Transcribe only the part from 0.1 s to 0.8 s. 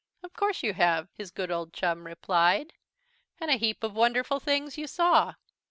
"Of course you